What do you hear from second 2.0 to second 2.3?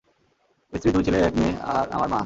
মা।